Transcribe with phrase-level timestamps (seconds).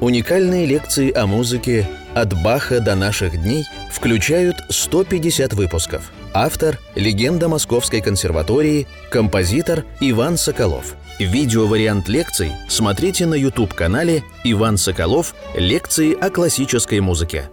[0.00, 6.12] Уникальные лекции о музыке «От Баха до наших дней» включают 150 выпусков.
[6.32, 10.94] Автор– легенда Московской консерватории, композитор Иван Соколов.
[11.18, 15.34] Видеовариант лекций смотрите на YouTube-канале «Иван Соколов.
[15.56, 17.50] Лекции о классической музыке».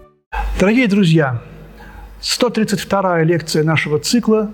[0.60, 1.42] Дорогие друзья,
[2.22, 4.52] 132-я лекция нашего цикла,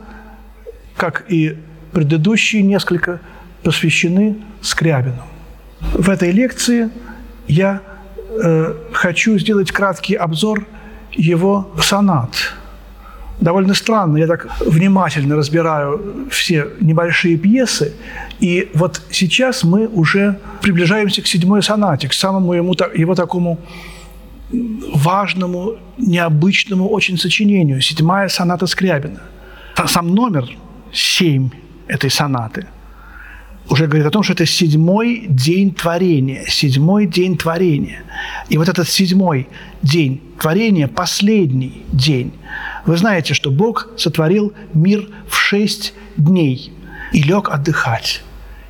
[0.96, 1.58] как и
[1.92, 3.20] предыдущие несколько,
[3.64, 5.23] посвящены Скрябину.
[5.82, 6.89] В этой лекции
[7.52, 7.82] я
[8.44, 10.66] э, хочу сделать краткий обзор
[11.12, 12.54] его сонат.
[13.42, 17.94] Довольно странно, я так внимательно разбираю все небольшие пьесы,
[18.40, 23.58] и вот сейчас мы уже приближаемся к седьмой сонате, к самому ему, его такому
[24.94, 29.22] важному, необычному очень сочинению «Седьмая соната Скрябина».
[29.88, 30.48] Сам номер
[30.94, 31.50] семь
[31.88, 32.68] этой сонаты
[33.71, 38.03] уже говорит о том, что это седьмой день творения, седьмой день творения.
[38.49, 39.47] И вот этот седьмой
[39.81, 42.33] день творения, последний день.
[42.86, 46.73] Вы знаете, что Бог сотворил мир в шесть дней
[47.13, 48.23] и лег отдыхать.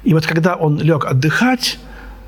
[0.03, 1.79] И вот когда Он лег отдыхать,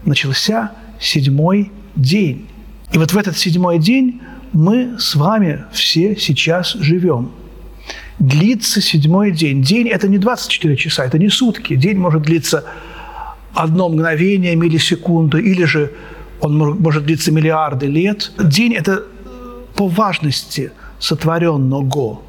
[0.04, 2.48] начался седьмой день.
[2.92, 4.20] И вот в этот седьмой день
[4.52, 7.34] мы с вами все сейчас живем.
[8.20, 9.62] Длится седьмой день.
[9.62, 11.76] День– это не 24 часа, это не сутки.
[11.76, 12.66] День может длиться
[13.54, 15.92] одно мгновение, миллисекунды, или же
[16.42, 18.32] он может длиться миллиарды лет.
[18.38, 19.04] День– это
[19.76, 22.22] по важности сотворенного.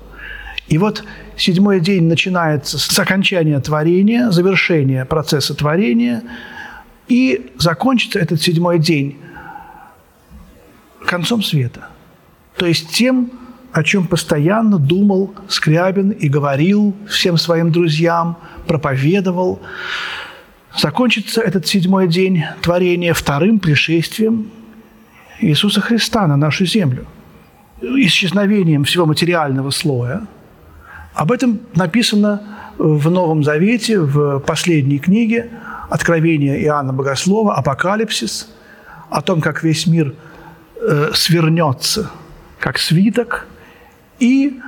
[0.68, 1.04] И вот
[1.36, 6.22] седьмой день начинается с окончания творения, завершения процесса творения,
[7.08, 9.18] и закончится этот седьмой день
[11.04, 11.88] концом света.
[12.56, 13.30] То есть тем,
[13.74, 18.36] о чем постоянно думал Скрябин и говорил всем своим друзьям,
[18.66, 19.60] проповедовал.
[20.78, 24.50] Закончится этот седьмой день творения вторым пришествием
[25.40, 27.06] Иисуса Христа на нашу землю,
[27.82, 30.26] исчезновением всего материального слоя.
[31.12, 32.42] Об этом написано
[32.78, 35.50] в Новом Завете, в последней книге
[35.90, 38.48] Откровения Иоанна Богослова, Апокалипсис,
[39.10, 40.14] о том, как весь мир–
[40.84, 42.10] э, свернется,
[42.58, 43.46] как свиток,
[44.18, 44.60] и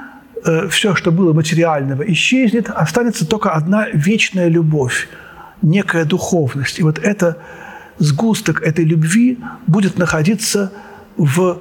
[0.45, 5.09] э, все, что было материального, исчезнет, останется только одна вечная любовь,
[5.63, 6.79] некая духовность.
[6.79, 7.39] И вот это
[7.99, 10.73] сгусток этой любви будет находиться
[11.17, 11.59] в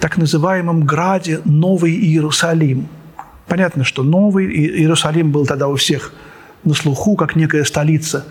[0.00, 2.88] так называемом граде Новый Иерусалим.
[3.46, 6.12] Понятно, что Новый Иерусалим был тогда у всех
[6.64, 8.24] на слуху, как некая столица,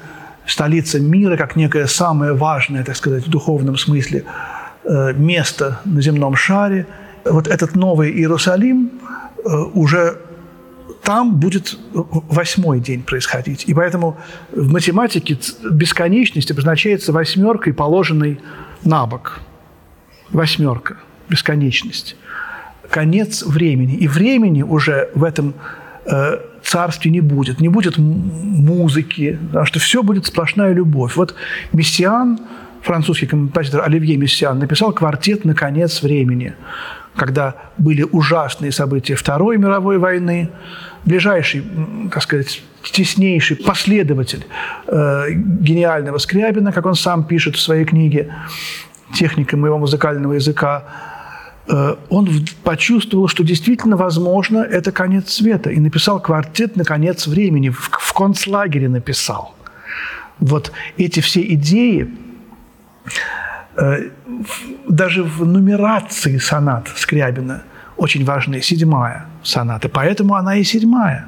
[0.46, 4.24] столица мира, как некое самое важное, так сказать, в духовном смысле–
[4.90, 6.86] Э, место на земном шаре.
[7.32, 8.92] Вот этот новый Иерусалим
[9.44, 10.18] э, уже
[11.04, 13.64] там будет восьмой день происходить.
[13.68, 14.18] И поэтому
[14.52, 15.38] в математике
[15.72, 18.40] бесконечность обозначается восьмеркой, положенной
[18.84, 19.40] на бок.
[20.32, 20.98] Восьмерка,
[21.30, 22.18] бесконечность.
[22.90, 23.96] Конец времени.
[23.96, 25.54] И времени уже в этом
[26.06, 27.62] э, царстве не будет.
[27.62, 31.16] Не будет музыки, потому что все будет сплошная любовь.
[31.16, 31.36] Вот
[31.74, 32.40] мессиан–
[32.88, 36.54] французский композитор Оливье Мессиан написал квартет «На конец времени»,
[37.18, 40.50] когда были ужасные события Второй мировой войны,
[41.04, 41.64] ближайший,
[42.12, 44.46] так сказать, теснейший последователь
[44.88, 48.34] э, гениального Скрябина, как он сам пишет в своей книге
[49.14, 50.84] «Техника моего музыкального языка»,
[51.68, 52.30] э, он
[52.64, 58.14] почувствовал, что действительно возможно это конец света, и написал квартет на конец времени, в, в
[58.14, 59.56] концлагере написал.
[60.40, 62.16] Вот эти все идеи,
[64.88, 67.64] даже в нумерации сонат Скрябина
[67.96, 71.28] очень важны седьмая соната, поэтому она и седьмая.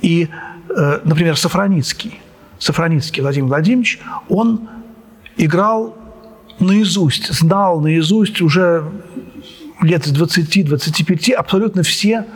[0.00, 0.28] И,
[0.68, 2.20] э, например, Сафроницкий,
[2.58, 4.68] Сафроницкий Владимир Владимирович, он
[5.36, 5.96] играл
[6.58, 8.84] наизусть, знал наизусть уже
[9.82, 12.26] лет с 20-25 абсолютно все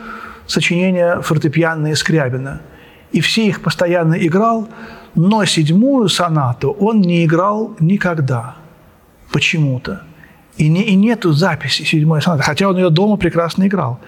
[0.47, 2.61] сочинения фортепианные Скрябина.
[3.11, 4.67] И все их постоянно играл,
[5.13, 8.55] но седьмую сонату он не играл никогда
[9.35, 10.01] почему-то.
[10.57, 13.99] И, не, и нету записи седьмой сонаты, хотя он ее дома прекрасно играл.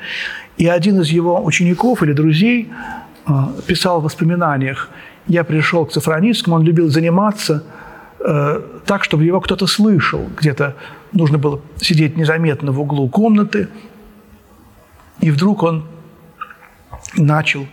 [0.59, 2.69] И один из его учеников или друзей
[3.27, 3.31] э,
[3.67, 4.89] писал в воспоминаниях,
[5.27, 7.63] я пришел к Цифроницкому, он любил заниматься
[8.19, 10.21] э, так, чтобы его кто-то слышал.
[10.39, 10.73] Где-то
[11.11, 13.67] нужно было сидеть незаметно в углу комнаты,
[15.19, 15.83] и вдруг он
[17.17, 17.67] начал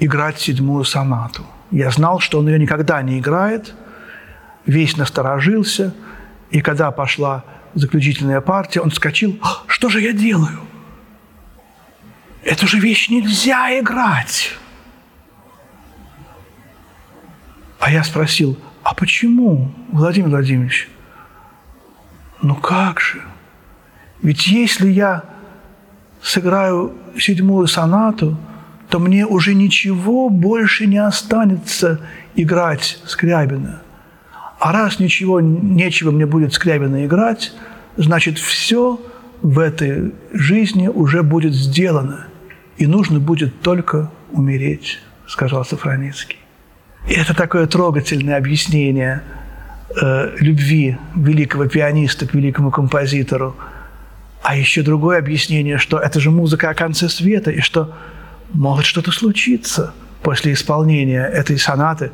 [0.00, 3.74] играть седьмую сонату– я знал, что он ее никогда не играет,
[4.64, 5.94] весь насторожился,
[6.50, 10.60] и когда пошла заключительная партия, он вскочил, «А, что же я делаю?
[12.42, 14.52] Эту же вещь нельзя играть.
[17.78, 20.88] А я спросил, а почему, Владимир Владимирович?
[22.40, 23.22] ну как же?
[24.22, 25.24] Ведь если я
[26.22, 28.36] сыграю седьмую сонату,
[28.88, 32.00] то мне уже ничего больше не останется
[32.34, 33.82] играть Скрябина.
[34.58, 37.52] А раз ничего, нечего мне будет Скрябина играть,
[37.96, 39.00] значит, все
[39.40, 42.26] в этой жизни уже будет сделано,
[42.76, 46.38] и нужно будет только умереть, сказал Сафроницкий.
[47.08, 49.22] И это такое трогательное объяснение
[50.00, 53.56] э, любви великого пианиста к великому композитору.
[54.42, 57.94] А еще другое объяснение, что это же музыка о конце света, и что
[58.52, 62.10] может что-то случиться после исполнения этой сонаты,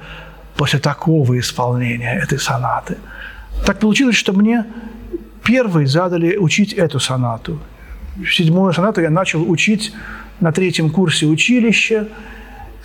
[0.56, 2.96] после такого исполнения этой сонаты.
[3.66, 4.64] Так получилось, что мне
[5.42, 7.60] первой задали учить эту сонату.
[8.28, 9.92] Седьмую сонату я начал учить
[10.40, 12.08] на третьем курсе училища,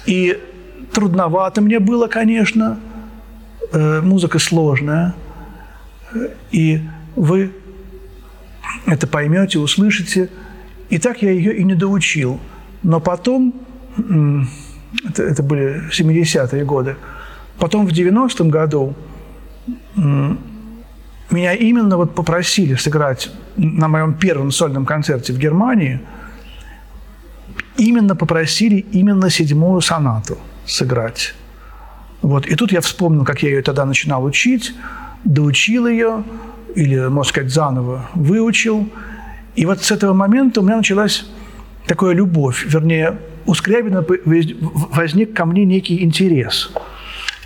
[0.06, 0.40] и
[0.94, 2.80] трудновато мне было, конечно,
[3.72, 5.14] э, музыка сложная,
[6.52, 6.82] и
[7.16, 7.52] вы
[8.86, 10.30] это поймете, услышите.
[10.90, 12.40] И так я ее и не доучил.
[12.82, 13.54] Но потом,
[13.98, 16.96] это, это были 70-е годы,
[17.60, 18.96] потом в 90-м году
[19.96, 26.00] меня именно вот попросили сыграть на моем первом сольном концерте в Германии,
[27.78, 31.36] именно попросили именно седьмую сонату сыграть.
[32.22, 32.48] Вот.
[32.48, 34.74] И тут я вспомнил, как я ее тогда начинал учить,
[35.24, 36.24] доучил ее,
[36.76, 38.90] или, можно сказать, заново выучил.
[39.56, 41.26] И вот с этого момента у меня началась
[41.86, 44.06] такая любовь, вернее, у Скрябина
[44.92, 46.72] возник ко мне некий интерес.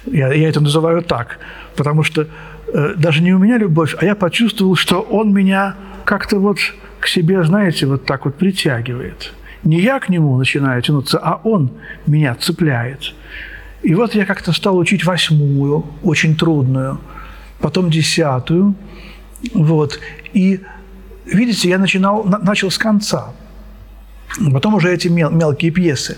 [0.06, 1.40] Я, я это называю так,
[1.76, 2.28] потому что
[2.74, 6.58] э, даже не у меня любовь, а я почувствовал, что он меня как-то вот
[7.00, 9.34] к себе, знаете, вот так вот притягивает.
[9.64, 11.72] Не я к нему начинаю тянуться, а он
[12.06, 13.14] меня цепляет.
[13.82, 17.00] И вот я как-то стал учить восьмую, очень трудную,
[17.60, 18.76] потом десятую.
[19.54, 20.00] Вот.
[20.34, 20.62] И,
[21.26, 23.34] видите, я начинал, начал с конца.
[24.52, 26.18] Потом уже эти мел, мелкие пьесы.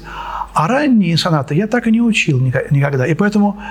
[0.55, 3.05] А ранние сонаты я так и не учил никогда.
[3.05, 3.61] И поэтому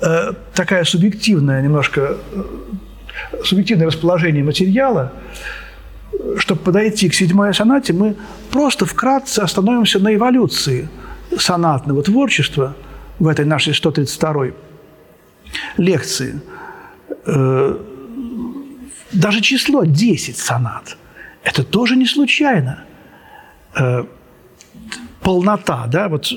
[0.00, 5.12] э, такая субъективная немножко, э, субъективное расположение материала,
[6.38, 8.16] чтобы подойти к седьмой сонате, мы
[8.50, 10.88] просто вкратце остановимся на эволюции
[11.38, 12.74] сонатного творчества
[13.20, 14.52] в этой нашей 132-й
[15.76, 16.42] лекции.
[17.24, 17.78] Э,
[19.12, 20.96] даже число 10 сонат–
[21.44, 22.82] это тоже не случайно–
[23.78, 24.04] э,
[25.22, 26.32] полнота, да, вот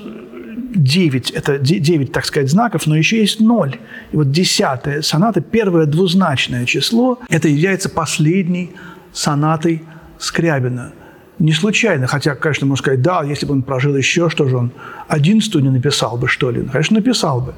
[0.76, 3.78] 9– это 9, так сказать, знаков, но еще есть 0.
[4.12, 8.72] И вот десятая соната, первое двузначное число, это является последней
[9.14, 9.84] сонатой
[10.18, 10.94] Скрябина.
[11.40, 14.72] Не случайно, хотя, конечно, можно сказать, да, если бы он прожил еще, что же он,
[15.08, 16.62] одиннадцатую не написал бы, что ли?
[16.62, 17.54] Ну, конечно, написал бы.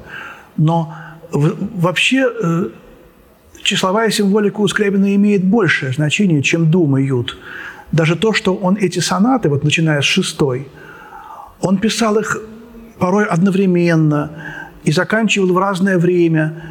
[0.56, 0.94] Но
[1.30, 2.68] вообще э,
[3.62, 7.36] числовая символика у Скрябина имеет большее значение, чем думают
[7.92, 10.68] даже то, что он эти сонаты, вот начиная с шестой,
[11.60, 12.40] он писал их
[12.98, 14.30] порой одновременно
[14.84, 16.62] и заканчивал в разное время,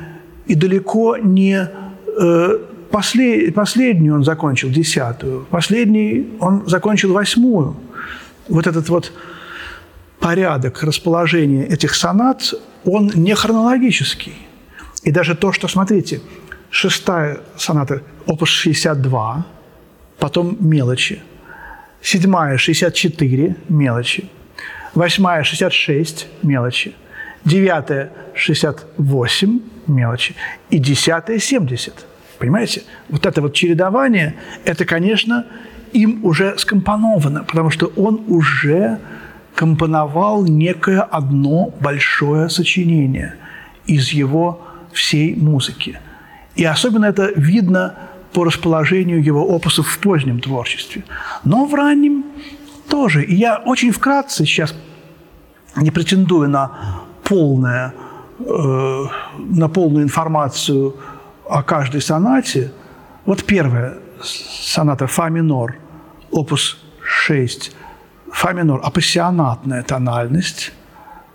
[0.45, 1.69] и далеко не
[2.19, 7.75] э, послед, последнюю он закончил, десятую, последний он закончил восьмую.
[8.47, 9.11] Вот этот вот
[10.19, 12.53] порядок расположения этих сонат,
[12.85, 14.35] он не хронологический.
[15.03, 16.21] И даже то, что, смотрите,
[16.69, 19.45] шестая соната, опус 62,
[20.17, 21.21] потом мелочи.
[22.01, 24.29] Седьмая– 64 мелочи.
[24.97, 26.95] Восьмая– 66 мелочи.
[27.45, 30.33] Девятая– 68 мелочи.
[30.71, 31.93] И десятая– 70.
[32.39, 32.81] Понимаете?
[33.07, 34.33] Вот это вот чередование,
[34.65, 35.45] это, конечно,
[35.93, 38.97] им уже скомпоновано, потому что он уже
[39.53, 43.35] компоновал некое одно большое сочинение
[43.85, 45.99] из его всей музыки.
[46.55, 47.93] И особенно это видно
[48.33, 51.03] по расположению его опусов в позднем творчестве.
[51.43, 52.25] Но в раннем
[52.89, 53.23] тоже.
[53.23, 54.73] И я очень вкратце сейчас,
[55.81, 56.71] не претендую на
[57.23, 57.93] полное,
[58.39, 59.05] э,
[59.37, 60.95] на полную информацию
[61.49, 62.71] о каждой сонате.
[63.25, 65.75] Вот первая соната «Фа минор»,
[66.31, 67.75] опус 6.
[68.31, 70.73] «Фа минор»– апассионатная тональность.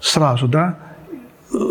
[0.00, 0.78] Сразу, да,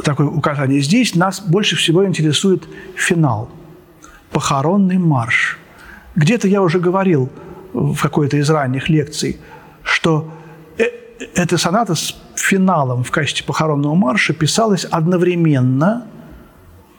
[0.03, 0.81] такое указание.
[0.81, 2.63] Здесь нас больше всего интересует
[2.95, 3.49] финал–
[4.31, 5.57] похоронный марш.
[6.15, 7.29] Где-то я уже говорил
[7.73, 9.39] в какой-то из ранних лекций,
[9.83, 10.31] что
[10.77, 10.85] э,
[11.35, 12.15] эта соната с
[12.51, 16.05] финалом в качестве похоронного марша писалась одновременно,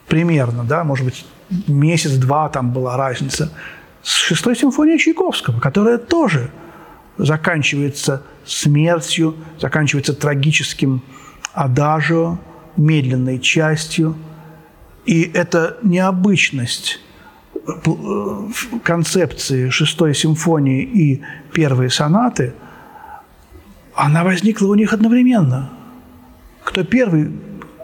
[0.09, 1.27] примерно, да, может быть,
[1.67, 3.53] месяц-два там была разница,
[4.03, 6.51] с шестой симфонией Чайковского, которая тоже
[7.19, 11.03] заканчивается смертью, заканчивается трагическим
[11.53, 12.39] адажио,
[12.77, 14.17] медленной частью.
[15.05, 16.99] И эта необычность
[18.83, 22.55] концепции шестой симфонии и первой сонаты,
[23.95, 25.71] она возникла у них одновременно.
[26.65, 27.31] Кто первый,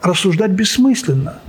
[0.02, 1.40] рассуждать бессмысленно.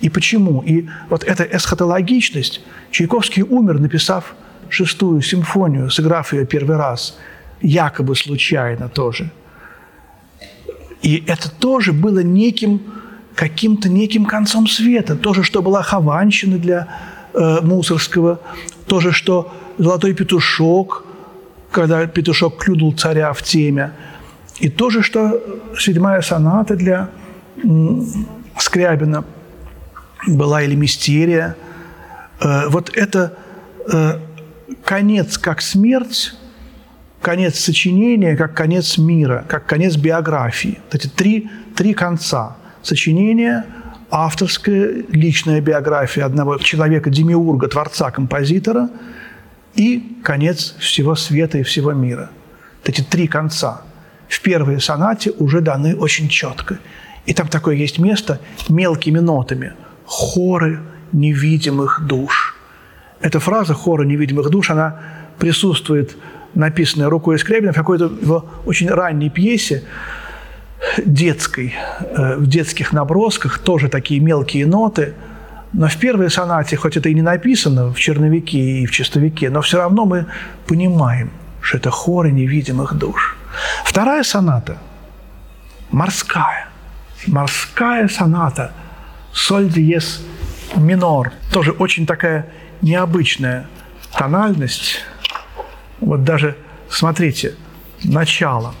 [0.00, 0.62] И почему?
[0.62, 4.34] И вот эта эсхатологичность, Чайковский умер, написав
[4.68, 7.16] шестую симфонию, сыграв ее первый раз,
[7.60, 9.30] якобы случайно тоже.
[11.02, 12.80] И это тоже было неким,
[13.34, 15.16] каким-то неким концом света.
[15.16, 16.88] То же, что была Хованщина для
[17.34, 18.40] э, Мусорского,
[18.86, 21.04] то же, что «Золотой петушок»,
[21.72, 23.92] когда петушок клюнул царя в теме,
[24.60, 25.40] и то же, что
[25.76, 27.08] седьмая соната для
[28.58, 29.24] Скрябина
[30.26, 31.56] была или «Мистерия».
[32.40, 33.36] Э, вот это
[33.92, 34.18] э,
[34.84, 36.34] конец как смерть,
[37.20, 40.78] конец сочинения как конец мира, как конец биографии.
[40.92, 42.56] Эти три, три конца.
[42.82, 43.64] Сочинение,
[44.10, 48.90] авторская личная биография одного человека, демиурга, творца, композитора
[49.74, 52.30] и конец всего света и всего мира.
[52.84, 53.82] Эти три конца
[54.28, 56.78] в первой сонате уже даны очень четко.
[57.26, 59.74] И там такое есть место мелкими нотами.
[60.04, 60.80] Хоры
[61.12, 62.56] невидимых душ.
[63.20, 65.00] Эта фраза «хоры невидимых душ», она
[65.38, 66.16] присутствует,
[66.54, 69.84] написанная рукой Скрябина в какой-то его очень ранней пьесе,
[71.06, 75.14] детской, э, в детских набросках, тоже такие мелкие ноты.
[75.72, 79.60] Но в первой сонате, хоть это и не написано в черновике и в чистовике, но
[79.62, 80.26] все равно мы
[80.66, 83.36] понимаем, что это хоры невидимых душ.
[83.84, 84.78] Вторая соната–
[85.90, 86.68] морская.
[87.26, 88.72] Морская соната–
[89.32, 90.22] соль диез
[90.76, 91.32] минор.
[91.52, 92.46] Тоже очень такая
[92.82, 93.66] необычная
[94.18, 95.04] тональность.
[96.00, 96.56] Вот даже,
[96.88, 97.54] смотрите,
[98.04, 98.74] начало.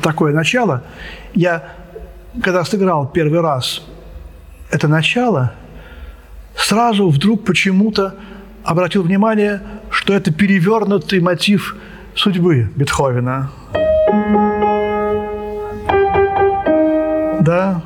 [0.00, 0.82] Такое начало.
[1.34, 1.64] Я,
[2.42, 3.82] когда сыграл первый раз
[4.70, 5.52] это начало,
[6.56, 8.14] сразу вдруг почему-то
[8.64, 11.76] обратил внимание, что это перевернутый мотив
[12.14, 13.50] судьбы Бетховена.
[17.40, 17.82] Да.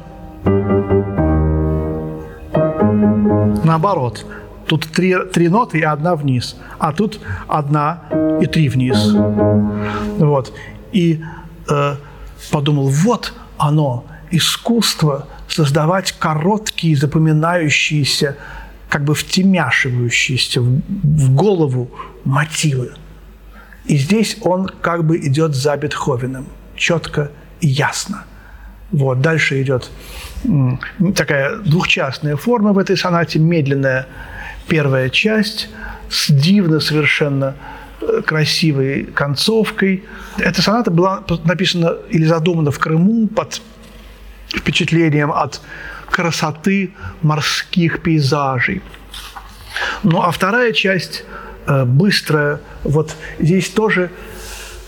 [3.64, 4.26] Наоборот.
[4.66, 6.56] Тут три, три ноты и одна вниз.
[6.78, 8.00] А тут одна
[8.40, 9.14] и три вниз.
[10.18, 10.52] Вот.
[10.92, 11.22] И
[11.68, 11.96] э,
[12.50, 18.36] подумал, вот оно, искусство создавать короткие, запоминающиеся
[18.88, 21.90] как бы втемяшивающиеся в, в голову
[22.24, 22.92] мотивы.
[23.86, 27.30] И здесь он как бы идет за Бетховеном, четко
[27.60, 28.24] и ясно.
[28.92, 29.90] Вот, дальше идет
[31.16, 34.06] такая двухчастная форма в этой сонате, медленная
[34.68, 35.68] первая часть
[36.08, 37.56] с дивно совершенно
[38.26, 40.04] красивой концовкой.
[40.38, 43.60] Эта соната была написана или задумана в Крыму под
[44.48, 45.60] впечатлением от
[46.10, 46.92] красоты
[47.22, 48.82] морских пейзажей.
[50.02, 51.24] Ну а вторая часть
[51.66, 54.10] э, быстрая, вот здесь тоже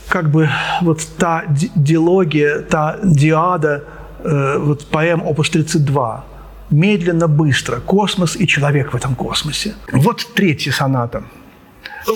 [0.09, 0.49] как бы
[0.83, 1.45] вот та
[1.75, 3.85] диалогия, та диада
[4.23, 6.25] э, вот поэм опус 32
[6.71, 9.75] медленно, быстро, космос и человек в этом космосе.
[9.93, 11.23] Вот третья соната,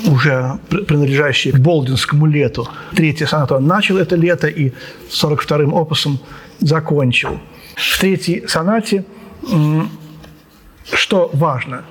[0.06, 2.68] уже принадлежащая к Болдинскому лету.
[2.94, 4.72] Третья соната он начал это лето и
[5.10, 6.18] 42-м опусом
[6.60, 7.40] закончил.
[7.76, 9.04] В третьей сонате,
[10.92, 11.84] что важно,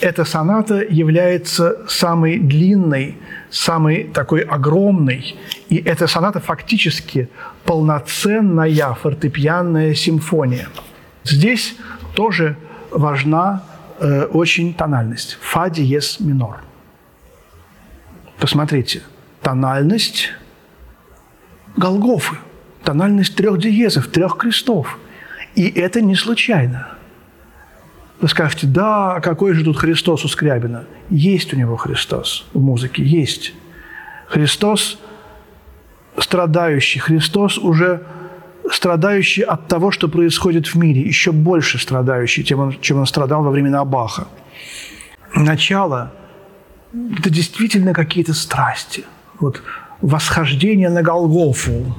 [0.00, 3.16] эта соната является самой длинной,
[3.50, 5.36] самой такой огромной,
[5.68, 7.28] и эта соната фактически
[7.64, 10.68] полноценная фортепианная симфония.
[11.24, 11.76] Здесь
[12.14, 12.56] тоже
[12.90, 13.62] важна
[13.98, 15.38] э, очень тональность.
[15.40, 16.60] Фа диез минор.
[18.44, 19.00] Посмотрите,
[19.40, 20.30] тональность
[21.78, 22.36] Голгофы,
[22.82, 24.98] тональность трех диезов, трех крестов–
[25.54, 26.88] и это не случайно.
[28.20, 30.84] Вы скажете, да, какой же тут Христос у Скрябина?
[31.08, 33.54] Есть у него Христос в музыке, есть.
[34.26, 34.98] Христос
[36.18, 38.02] страдающий, Христос уже
[38.70, 43.42] страдающий от того, что происходит в мире, еще больше страдающий, чем он, чем он страдал
[43.42, 44.28] во времена Баха.
[45.34, 46.12] Начало–
[47.18, 49.04] это действительно какие-то страсти.
[49.40, 49.62] Вот
[50.00, 51.94] восхождение на Голгофу.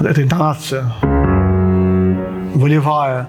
[0.00, 0.90] эта интонация
[2.54, 3.28] волевая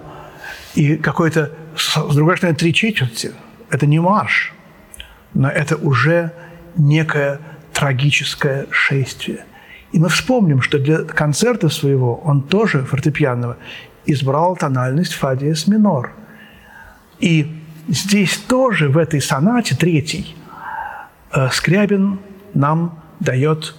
[0.75, 3.33] и какой-то, с другой стороны, три четверти.
[3.69, 4.53] Это не марш,
[5.33, 6.31] но это уже
[6.75, 7.39] некое
[7.73, 9.45] трагическое шествие.
[9.91, 13.57] И мы вспомним, что для концерта своего он тоже, фортепианного,
[14.05, 16.11] избрал тональность фа диез минор.
[17.19, 20.35] И здесь тоже, в этой сонате третьей,
[21.31, 22.19] э, Скрябин
[22.53, 23.75] нам дает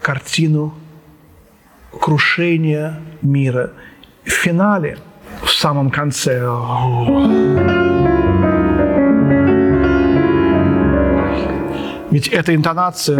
[0.00, 0.74] картину
[2.00, 3.72] крушения мира.
[4.24, 4.98] В финале,
[5.42, 6.40] в самом конце,
[12.16, 13.18] ведь эта интонация,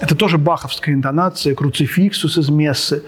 [0.00, 3.04] это тоже баховская интонация, круцификсус из мессы,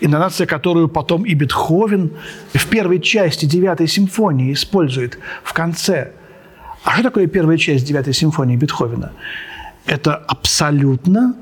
[0.00, 2.12] интонация, которую потом и Бетховен
[2.54, 6.12] в первой части девятой симфонии использует в конце.
[6.84, 9.10] А что такое первая часть девятой симфонии Бетховена?
[9.84, 11.34] Это абсолютно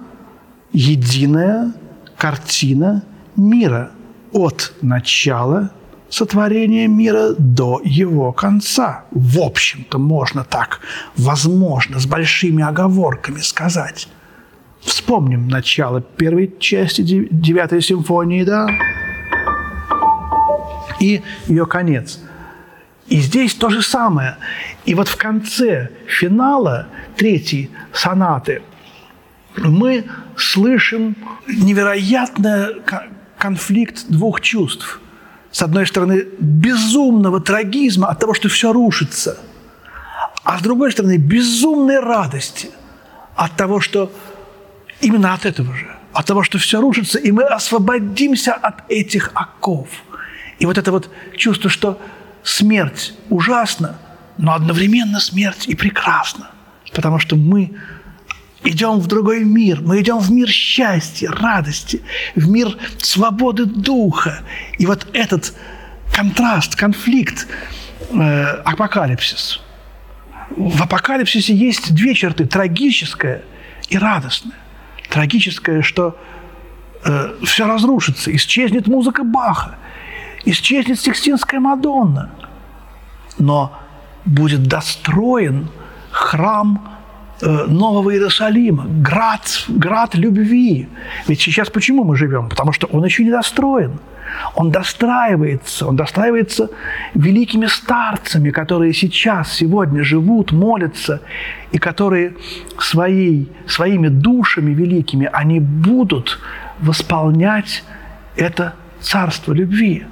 [0.72, 1.74] единая
[2.16, 3.04] картина
[3.36, 3.90] мира
[4.32, 5.72] от начала
[6.10, 9.04] сотворения мира до его конца.
[9.10, 10.80] В общем-то, можно так,
[11.16, 14.08] возможно, с большими оговорками сказать.
[14.80, 18.68] Вспомним начало первой части девятой симфонии, да?
[21.00, 22.20] И ее конец.
[23.08, 24.36] И здесь то же самое.
[24.84, 28.62] И вот в конце финала третьей сонаты
[29.56, 30.04] мы
[30.36, 32.82] слышим невероятный
[33.38, 35.00] конфликт двух чувств.
[35.50, 39.38] С одной стороны, безумного трагизма от того, что все рушится,
[40.44, 42.70] а с другой стороны, безумной радости
[43.34, 44.12] от того, что
[45.00, 49.88] именно от этого же, от того, что все рушится, и мы освободимся от этих оков.
[50.58, 52.00] И вот это вот чувство, что
[52.42, 53.98] смерть ужасна,
[54.36, 56.50] но одновременно смерть и прекрасна,
[56.94, 57.76] потому что мы
[58.64, 62.02] идем в другой мир, мы идем в мир счастья, радости,
[62.34, 64.42] в мир свободы духа.
[64.78, 65.54] И вот этот
[66.12, 67.46] контраст, конфликт,
[68.10, 69.60] э, апокалипсис.
[70.56, 73.42] В апокалипсисе есть две черты– трагическое
[73.88, 74.56] и радостное.
[75.08, 76.18] Трагическое, что
[77.04, 79.76] э, все разрушится, исчезнет музыка Баха,
[80.44, 82.30] исчезнет Сикстинская Мадонна,
[83.38, 83.78] но
[84.24, 85.68] будет достроен
[86.10, 86.97] храм
[87.40, 90.88] Нового Иерусалима, град, град любви.
[91.26, 92.48] Ведь сейчас почему мы живем?
[92.48, 93.98] Потому что он еще не достроен.
[94.54, 96.68] Он достраивается, он достраивается
[97.14, 101.22] великими старцами, которые сейчас, сегодня живут, молятся,
[101.72, 102.34] и которые
[102.78, 106.40] своей, своими душами великими, они будут
[106.80, 107.84] восполнять
[108.36, 110.04] это царство любви.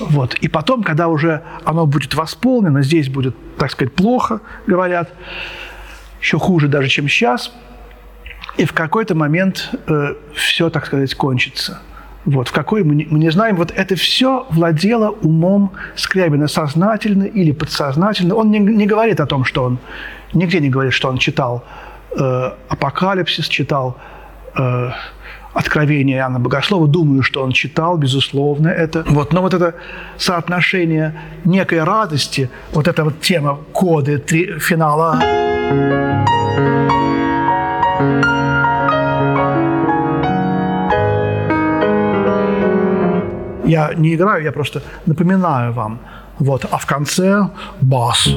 [0.00, 0.34] Вот.
[0.34, 5.12] И потом, когда уже оно будет восполнено, здесь будет, так сказать, плохо, говорят,
[6.20, 7.52] еще хуже даже, чем сейчас,
[8.56, 11.80] и в какой-то момент э, все, так сказать, кончится.
[12.24, 17.22] Вот, в какой мы не, мы не знаем, вот это все владело умом Скрябина сознательно
[17.24, 18.34] или подсознательно.
[18.34, 19.78] Он не, не говорит о том, что он,
[20.34, 21.64] нигде не говорит, что он читал
[22.18, 23.96] э, «Апокалипсис», читал
[24.58, 24.90] э,
[25.54, 26.88] «Откровение Иоанна Богослова».
[26.88, 29.04] Думаю, что он читал, безусловно, это.
[29.06, 29.76] Вот, но вот это
[30.18, 35.18] соотношение некой радости, вот эта вот тема коды три, финала
[43.68, 45.98] я не играю, я просто напоминаю вам.
[46.38, 47.48] Вот, а в конце
[47.80, 48.28] бас.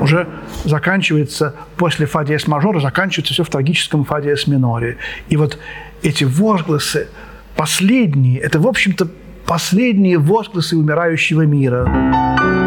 [0.00, 0.26] Уже
[0.64, 4.96] заканчивается, после фа диез мажора, заканчивается все в трагическом фа диез миноре.
[5.28, 5.58] И вот
[6.02, 7.08] эти возгласы,
[7.56, 9.08] последние, это, в общем-то,
[9.46, 12.57] последние возгласы умирающего мира.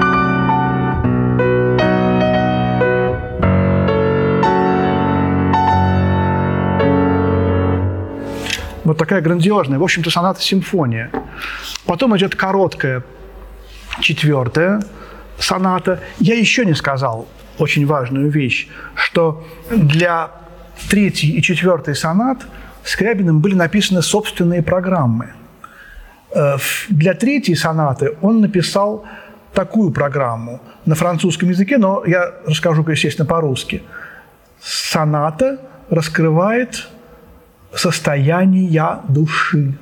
[8.91, 11.11] Вот такая грандиозная, в общем-то, соната-симфония.
[11.85, 13.03] Потом идет короткая
[13.99, 14.81] четвертая
[15.39, 15.99] соната.
[16.19, 17.27] Я еще не сказал
[17.57, 20.31] очень важную вещь, что для
[20.89, 22.45] третьей и четвертой сонат
[22.83, 25.33] Скрябиным были написаны собственные программы–
[26.33, 26.57] Э,
[26.89, 29.05] для третьей сонаты он написал
[29.53, 33.83] такую программу на французском языке, но я расскажу, естественно, по-русски.
[34.61, 36.87] Соната раскрывает
[37.75, 39.73] состояние души.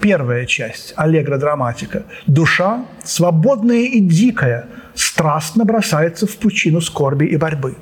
[0.00, 2.02] Первая часть– аллегро драматика.
[2.26, 7.76] Душа, свободная и дикая, страстно бросается в пучину скорби и борьбы.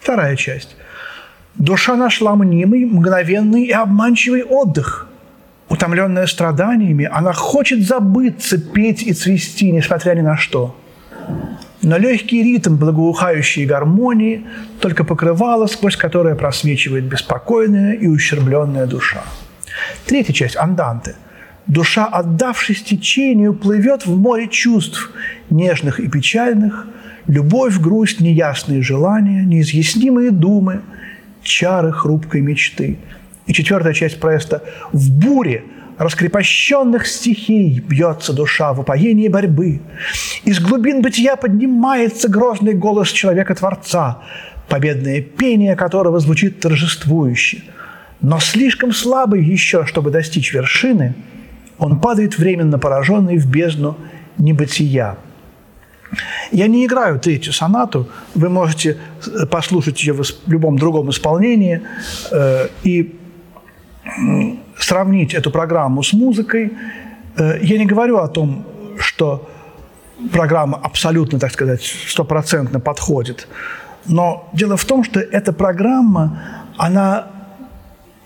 [0.00, 0.76] Вторая часть–
[1.54, 5.08] душа нашла мнимый, мгновенный и обманчивый отдых–
[5.68, 10.76] утомленная страданиями, она хочет забыться, петь и цвести, несмотря ни на что.
[11.84, 14.46] Но легкий ритм благоухающей гармонии
[14.80, 19.22] только покрывало, сквозь которое просвечивает беспокойная и ущербленная душа.
[20.06, 21.14] Третья часть– анданты.
[21.66, 25.10] Душа, отдавшись течению, плывет в море чувств,
[25.50, 26.86] нежных и печальных,
[27.26, 30.80] любовь, грусть, неясные желания, неизъяснимые думы,
[31.42, 32.98] чары хрупкой мечты.
[33.46, 35.64] И четвертая часть проекта «В буре
[35.98, 39.80] раскрепощенных стихий бьется душа в упоении борьбы.
[40.44, 44.22] Из глубин бытия поднимается грозный голос человека-творца,
[44.68, 47.62] победное пение которого звучит торжествующе.
[48.20, 51.14] Но слишком слабый еще, чтобы достичь вершины,
[51.78, 53.96] он падает временно пораженный в бездну
[54.38, 55.16] небытия.
[56.52, 58.98] Я не играю третью сонату, вы можете
[59.50, 61.82] послушать ее в любом другом исполнении
[62.30, 63.14] э, и
[64.78, 66.72] сравнить эту программу с музыкой.
[67.36, 68.64] Э, я не говорю о том,
[68.98, 69.48] что
[70.32, 73.48] программа абсолютно, так сказать, стопроцентно подходит.
[74.06, 76.40] Но дело в том, что эта программа,
[76.76, 77.26] она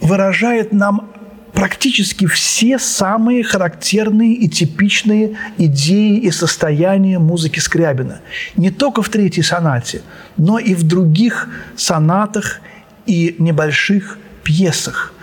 [0.00, 1.10] выражает нам
[1.52, 8.20] практически все самые характерные и типичные идеи и состояния музыки Скрябина.
[8.56, 10.02] Не только в третьей сонате,
[10.36, 12.60] но и в других сонатах
[13.06, 15.14] и небольших пьесах.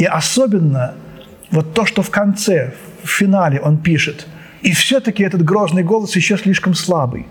[0.00, 0.94] И особенно
[1.50, 2.72] вот то, что в конце,
[3.04, 4.26] в финале он пишет,
[4.62, 7.26] и все-таки этот грозный голос еще слишком слабый.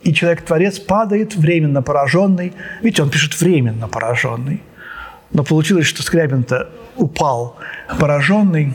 [0.00, 2.54] И человек-творец падает, временно пораженный.
[2.80, 4.62] Видите, он пишет «временно пораженный».
[5.32, 7.58] Но получилось, что Скрябин-то упал,
[8.00, 8.72] пораженный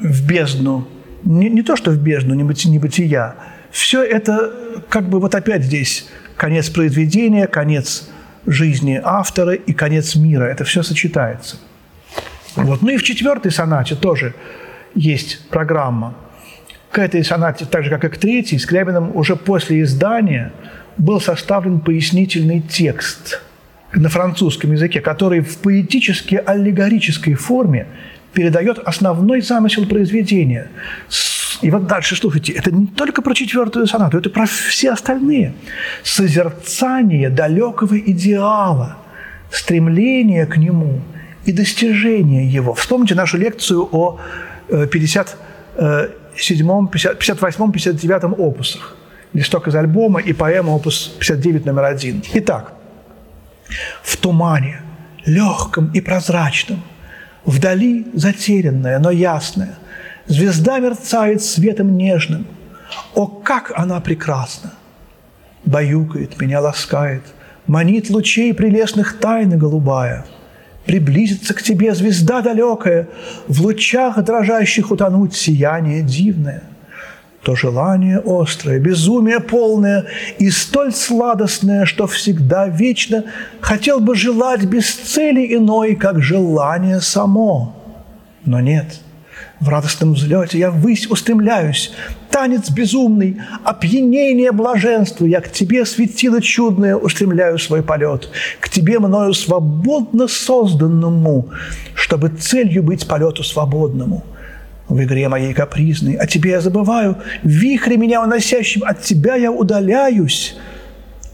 [0.00, 0.88] в бездну.
[1.22, 3.36] Не, не то, что в бездну небыти, небытия.
[3.70, 8.10] Все это как бы вот опять здесь конец произведения, конец
[8.46, 10.42] жизни автора и конец мира.
[10.42, 11.58] Это все сочетается–
[12.56, 12.82] вот.
[12.82, 14.34] Ну и в четвертой сонате тоже
[14.94, 16.14] есть программа.
[16.90, 20.52] К этой сонате, так же как и к третьей, Скрябиным уже после издания
[20.98, 23.40] был составлен пояснительный текст
[23.94, 27.86] на французском языке, который в поэтически аллегорической форме
[28.34, 30.68] передает основной замысел произведения.
[31.62, 35.54] И вот дальше, слушайте, это не только про четвертую сонату, это про все остальные.
[36.02, 38.98] Созерцание далекого идеала,
[39.50, 41.00] стремление к нему–
[41.44, 42.74] и достижения его.
[42.74, 44.18] Вспомните нашу лекцию о
[44.68, 48.96] 57-м, 58-м, 59-м опусах.
[49.32, 52.22] Листок из альбома и поэма опус 59 номер один.
[52.34, 52.74] Итак,
[54.02, 54.82] в тумане,
[55.24, 56.82] легком и прозрачном,
[57.44, 59.78] вдали затерянная, но ясная,
[60.26, 62.46] звезда мерцает светом нежным.
[63.14, 64.74] О, как она прекрасна!
[65.64, 67.22] Баюкает, меня ласкает,
[67.66, 70.26] манит лучей прелестных тайны голубая–
[70.86, 73.08] Приблизится к тебе звезда далекая,
[73.46, 76.64] В лучах дрожащих утонуть сияние дивное.
[77.42, 80.06] То желание острое, безумие полное
[80.38, 83.24] И столь сладостное, что всегда вечно
[83.60, 87.76] Хотел бы желать без цели иной, Как желание само.
[88.44, 89.00] Но нет–
[89.62, 91.92] в радостном взлете я ввысь устремляюсь,
[92.30, 95.24] танец безумный, опьянение блаженства.
[95.24, 101.48] Я к тебе, светило чудное, устремляю свой полет, к тебе мною свободно созданному,
[101.94, 104.24] чтобы целью быть полету свободному.
[104.88, 109.52] В игре моей капризной о тебе я забываю, в вихре меня уносящим от тебя я
[109.52, 110.56] удаляюсь.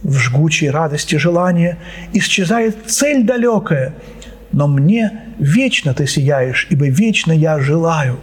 [0.03, 1.79] В жгучей радости желания
[2.13, 3.95] исчезает цель далекая–
[4.53, 8.19] но мне вечно ты сияешь, ибо вечно я желаю.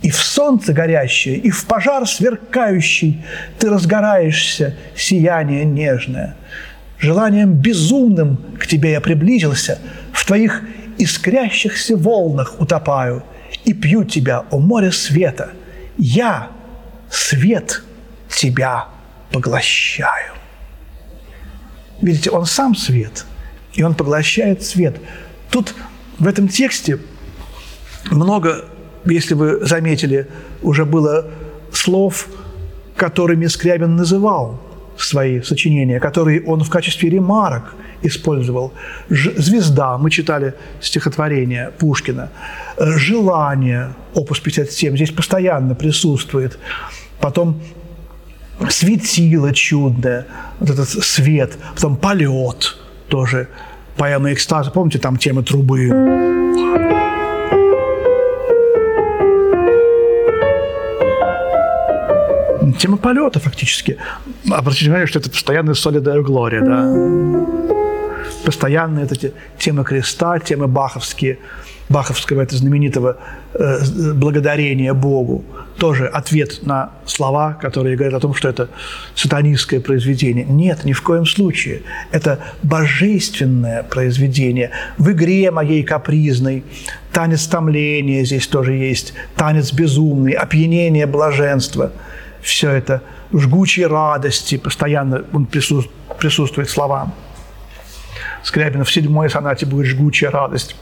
[0.00, 3.24] И в солнце горящее, и в пожар сверкающий
[3.58, 6.36] ты разгораешься, сияние нежное.
[6.98, 9.78] Желанием безумным к тебе я приблизился,
[10.12, 10.62] в твоих
[10.98, 13.24] искрящихся волнах утопаю
[13.64, 15.50] и пью тебя, о море света.
[15.96, 16.48] Я,
[17.10, 17.82] свет,
[18.28, 18.86] тебя
[19.32, 20.34] поглощаю.
[22.00, 23.26] Видите, он сам свет,
[23.74, 24.96] и он поглощает свет–
[25.50, 25.74] Тут
[26.18, 26.98] в этом тексте
[28.10, 28.64] много,
[29.04, 30.28] если вы заметили,
[30.62, 31.26] уже было
[31.72, 32.28] слов,
[32.96, 34.60] которыми Скрябин называл
[34.96, 38.72] свои сочинения, которые он в качестве ремарок использовал.
[39.08, 42.30] «Звезда»– мы читали стихотворение Пушкина.
[42.78, 46.58] «Желание»– опус 57 здесь постоянно присутствует.
[47.20, 47.60] Потом
[48.68, 50.26] «Светило чудное»,
[50.58, 51.52] вот этот свет.
[51.74, 52.76] Потом «Полет»
[53.08, 53.48] тоже–
[53.98, 54.70] поэма «Экстаз».
[54.70, 55.88] Помните, там тема трубы?
[62.78, 63.98] Тема полета фактически.
[64.48, 67.57] Обратите внимание, что это постоянная солидая Глория, да?
[68.48, 71.38] Постоянно эти темы креста, темы баховские,
[71.90, 73.18] баховского это знаменитого
[73.52, 75.44] э, благодарения Богу,
[75.76, 78.70] тоже ответ на слова, которые говорят о том, что это
[79.14, 80.46] сатанистское произведение.
[80.46, 81.82] Нет, ни в коем случае.
[82.10, 84.70] Это божественное произведение.
[84.96, 86.64] В игре моей капризной
[87.12, 91.92] танец томления здесь тоже есть, танец безумный, опьянение блаженства.
[92.40, 97.12] Все это жгучей радости, постоянно он присутствует словам.
[98.48, 100.74] Скрябина в седьмой сонате будет жгучая радость.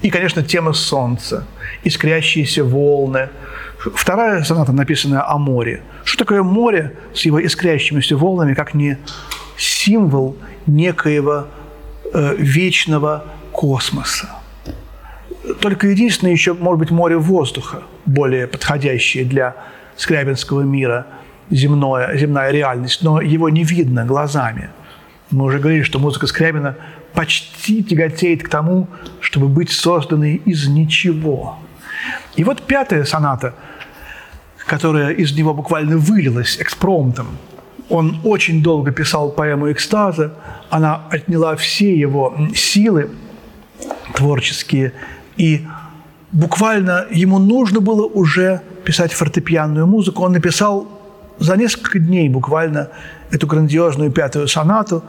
[0.00, 1.44] И, конечно, тема солнца,
[1.84, 3.28] искрящиеся волны.
[3.94, 5.82] Вторая соната, написанная о море.
[6.02, 8.96] Что такое море с его искрящимися волнами, как не
[9.58, 10.34] символ
[10.66, 11.46] некоего
[12.14, 14.30] э, вечного космоса?
[15.60, 19.56] Только единственное еще, может быть, море воздуха, более подходящее для
[19.96, 21.06] скрябинского мира,
[21.50, 24.70] земное, земная реальность, но его не видно глазами.
[25.30, 26.76] Мы уже говорили, что музыка Скрябина
[27.14, 28.88] почти тяготеет к тому,
[29.20, 31.58] чтобы быть созданной из ничего.
[32.36, 33.54] И вот пятая соната,
[34.66, 37.26] которая из него буквально вылилась экспромтом.
[37.88, 40.34] Он очень долго писал поэму «Экстаза»,
[40.70, 43.10] она отняла все его силы
[44.14, 44.92] творческие,
[45.36, 45.66] и
[46.32, 50.22] буквально ему нужно было уже писать фортепианную музыку.
[50.22, 50.93] Он написал
[51.38, 52.90] за несколько дней буквально
[53.30, 55.02] эту грандиозную пятую сонату,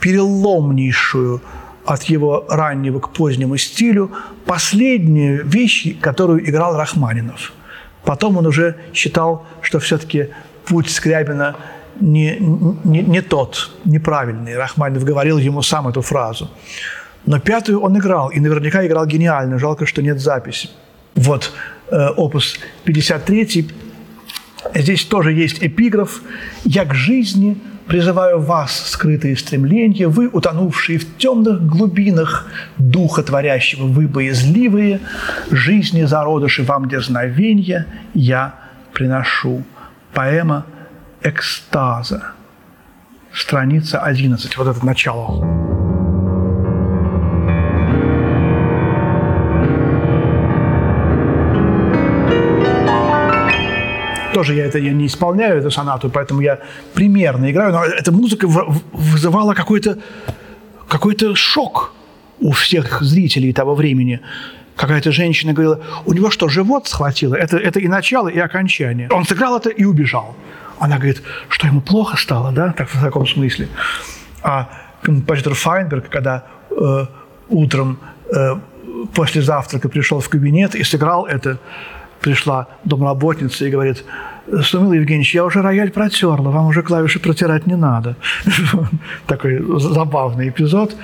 [0.00, 1.40] переломнейшую
[1.84, 4.10] от его раннего к позднему стилю,
[4.46, 7.52] последнюю вещь, которую играл Рахманинов.
[8.04, 10.28] Потом он уже считал, что все-таки
[10.66, 11.56] путь Скрябина
[12.00, 12.36] не,
[12.84, 14.56] не, не тот, неправильный.
[14.56, 16.50] Рахманинов говорил ему сам эту фразу.
[17.26, 19.58] Но пятую он играл, и наверняка играл гениально.
[19.58, 20.70] Жалко, что нет записи.
[21.14, 21.52] Вот
[21.90, 23.68] э, опус 53.
[24.74, 26.22] Здесь тоже есть эпиграф
[26.64, 32.46] «Я к жизни призываю вас, скрытые стремления, вы, утонувшие в темных глубинах
[32.78, 35.00] духа творящего, вы боязливые,
[35.50, 38.54] жизни зародыши вам дерзновенья я
[38.92, 39.64] приношу».
[40.12, 40.66] Поэма
[41.22, 42.32] «Экстаза».
[43.32, 44.56] Страница 11.
[44.56, 45.79] Вот это начало.
[54.40, 56.58] Тоже я это я не исполняю, эту сонату, поэтому я
[56.94, 58.46] примерно играю, но эта музыка
[58.92, 59.98] вызывала какой-то
[60.88, 61.92] какой шок
[62.40, 64.20] у всех зрителей того времени.
[64.76, 67.34] Какая-то женщина говорила, у него что, живот схватило?
[67.34, 69.08] Это, это и начало, и окончание.
[69.10, 70.34] Он сыграл это и убежал.
[70.78, 73.68] Она говорит, что ему плохо стало, да, так, в таком смысле.
[74.42, 74.70] А
[75.02, 77.06] композитор Файнберг, когда э,
[77.50, 77.98] утром
[78.34, 78.56] э,
[79.12, 81.58] после завтрака пришел в кабинет и сыграл это,
[82.20, 84.04] пришла домработница и говорит,
[84.62, 88.16] Сумил Евгеньевич, я уже рояль протерла, вам уже клавиши протирать не надо.
[89.26, 90.96] Такой забавный эпизод.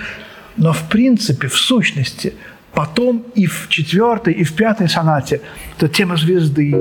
[0.57, 2.35] Но в принципе, в сущности,
[2.72, 5.40] потом и в четвертой, и в пятой сонате
[5.76, 6.74] это тема звезды.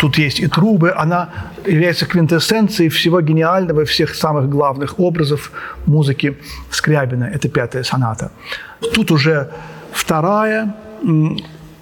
[0.00, 1.28] Тут есть и трубы, она
[1.66, 5.52] является квинтэссенцией всего гениального, всех самых главных образов
[5.86, 6.36] музыки
[6.70, 7.24] Скрябина.
[7.24, 8.30] Это пятая соната.
[8.94, 9.50] Тут уже
[9.92, 10.74] вторая,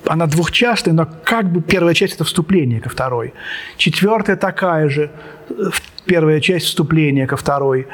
[0.06, 3.32] она двухчастная, но как бы первая часть– это вступление ко второй.
[3.76, 5.10] Четвертая такая же,
[6.04, 7.86] первая часть вступления ко второй.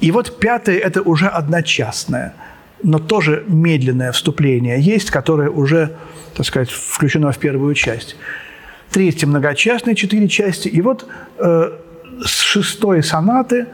[0.00, 2.34] И вот пятая– это уже одночастная,
[2.82, 5.90] но тоже медленное вступление есть, которое уже,
[6.34, 8.16] так сказать, включено в первую часть
[8.94, 10.68] третья многочастная, четыре части.
[10.68, 11.06] И вот
[11.38, 11.70] э,
[12.24, 13.66] с шестой сонаты,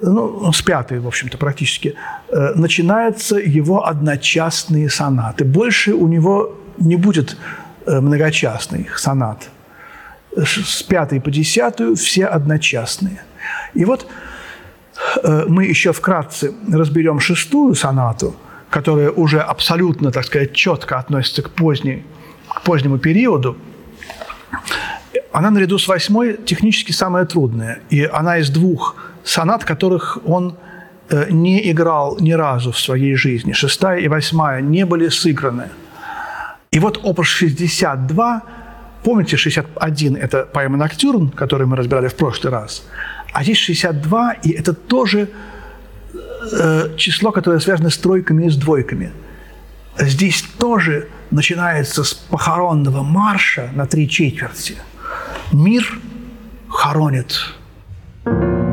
[0.00, 1.94] ну, с пятой, в общем-то, практически,
[2.28, 5.44] э, начинаются его одночастные сонаты.
[5.44, 7.36] Больше у него не будет
[7.86, 9.50] э, многочастных сонат.
[10.34, 13.22] С пятой по десятую все одночастные.
[13.74, 14.06] И вот
[15.22, 18.34] э, мы еще вкратце разберем шестую сонату,
[18.70, 22.06] которая уже абсолютно, так сказать, четко относится к, поздней,
[22.48, 23.58] к позднему периоду–
[25.32, 27.80] она наряду с восьмой технически самая трудная.
[27.90, 30.56] И она из двух сонат, которых он
[31.08, 33.52] э, не играл ни разу в своей жизни.
[33.52, 35.68] Шестая и восьмая не были сыграны.
[36.70, 38.42] И вот опус 62,
[39.04, 42.82] помните, 61– это поэма «Ноктюрн», который мы разбирали в прошлый раз,
[43.32, 45.28] а здесь 62, и это тоже
[46.52, 49.12] э, число, которое связано с тройками и с двойками.
[49.98, 54.76] Здесь тоже начинается с похоронного марша на три четверти–
[55.52, 55.98] Мир
[56.68, 57.54] хоронит.
[58.24, 58.34] Вот.
[58.34, 58.71] Э,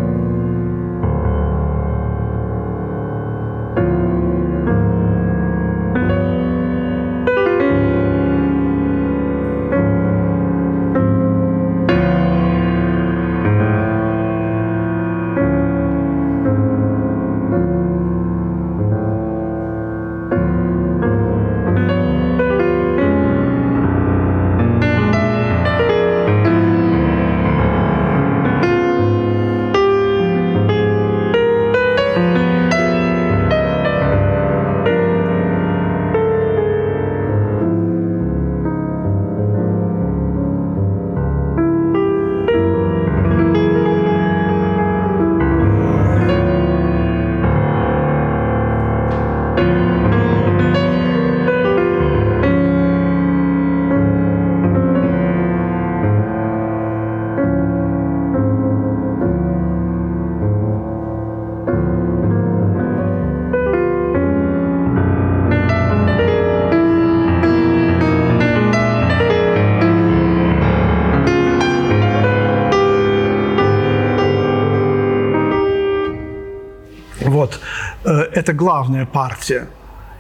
[78.04, 79.68] это главная партия.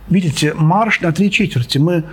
[0.10, 1.77] Видите, марш на три четверти.
[1.77, 2.03] Мы,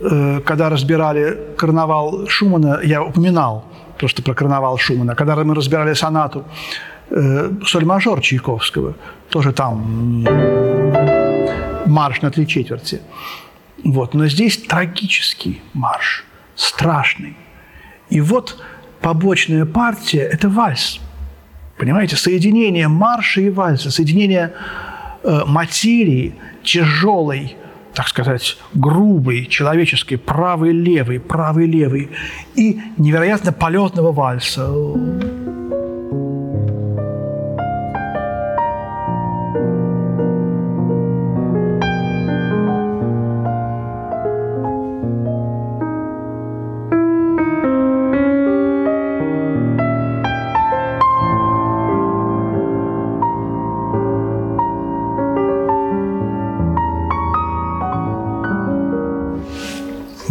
[0.00, 3.64] э, когда разбирали карнавал Шумана, я упоминал
[3.98, 5.14] просто про карнавал Шумана.
[5.14, 6.44] Когда мы разбирали сонату
[7.10, 8.94] э, соль-мажор Чайковского,
[9.28, 10.24] тоже там
[11.86, 13.00] марш на три четверти.
[13.84, 14.14] Вот.
[14.14, 16.24] Но здесь трагический марш,
[16.56, 17.36] страшный.
[18.08, 18.58] И вот
[19.02, 21.00] побочная партия– это вальс.
[21.76, 24.93] Понимаете, соединение марша и вальса, соединение э,
[25.24, 27.56] материи тяжелой,
[27.94, 32.10] так сказать, грубой, человеческой, правый-левый, правый-левый
[32.54, 34.68] и невероятно полетного вальса.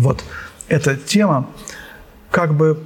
[0.03, 0.23] Вот
[0.67, 1.49] эта тема,
[2.29, 2.83] как бы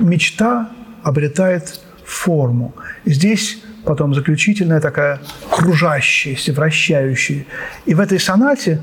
[0.00, 0.70] мечта
[1.02, 2.74] обретает форму.
[3.04, 7.44] Здесь потом заключительная такая кружащаяся, вращающая.
[7.84, 8.80] И в этой сонате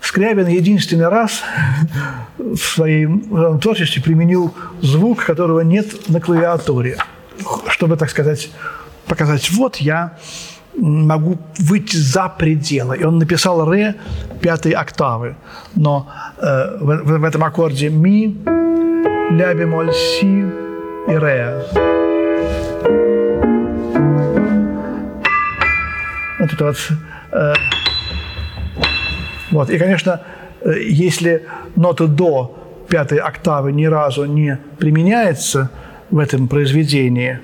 [0.00, 1.42] Скрябин единственный раз
[2.38, 6.98] в своем творчестве применил звук, которого нет на клавиатуре,
[7.68, 8.50] чтобы, так сказать,
[9.06, 10.16] показать, вот я
[10.78, 12.96] могу выйти за пределы.
[12.96, 13.94] И он написал ре
[14.40, 15.36] пятой октавы.
[15.74, 18.36] Но э, в, в этом аккорде ми,
[19.30, 20.44] ля бемоль, си
[21.08, 21.62] и ре.
[26.38, 26.92] Вот это вот.
[27.32, 27.54] Э,
[29.50, 29.70] вот.
[29.70, 30.20] И, конечно,
[30.60, 32.54] э, если нота до
[32.88, 35.70] пятой октавы ни разу не применяется
[36.10, 37.40] в этом произведении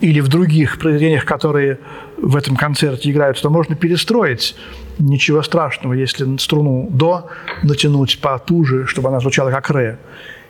[0.00, 1.78] или в других произведениях, которые
[2.22, 4.56] в этом концерте играют, то можно перестроить.
[4.98, 7.28] Ничего страшного, если струну до
[7.62, 9.98] натянуть потуже, чтобы она звучала как ре.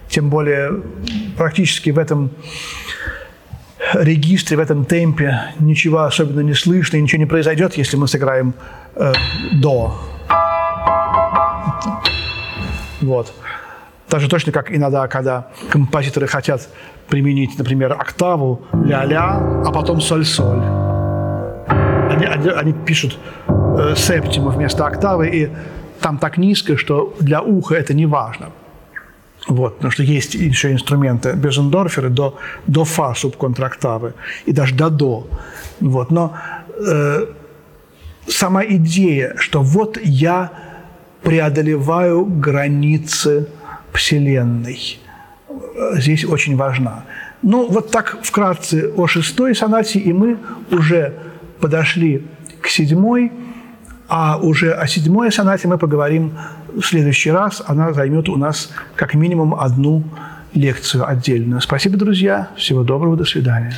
[0.09, 0.83] Тем более
[1.37, 2.30] практически в этом
[3.94, 8.54] регистре, в этом темпе ничего особенно не слышно, ничего не произойдет, если мы сыграем
[8.96, 9.12] э,
[9.52, 9.94] до.
[13.00, 13.33] Вот.
[14.09, 16.68] Так же точно, как иногда, когда композиторы хотят
[17.09, 20.80] применить, например, октаву ля-ля, а потом соль-соль
[22.24, 25.50] они, они, пишут э, септиму вместо октавы, и
[26.00, 28.50] там так низко, что для уха это не важно.
[29.48, 34.12] Вот, потому что есть еще инструменты Безендорферы до, до фа субконтрактавы
[34.44, 35.26] и даже до до.
[35.80, 36.37] Вот, но
[36.76, 37.26] э,
[38.26, 40.50] сама идея, что вот я
[41.22, 43.48] преодолеваю границы
[43.92, 44.98] Вселенной,
[45.48, 47.04] э, здесь очень важна.
[47.42, 50.37] Ну, вот так вкратце о шестой сонате, и мы
[50.70, 51.14] уже
[51.61, 52.27] подошли
[52.61, 53.33] к седьмой,
[54.09, 56.33] а уже о седьмой сонате мы поговорим
[56.75, 57.62] в следующий раз.
[57.66, 60.03] Она займет у нас как минимум одну
[60.55, 61.61] лекцию отдельную.
[61.61, 62.49] Спасибо, друзья.
[62.57, 63.16] Всего доброго.
[63.16, 63.75] До свидания.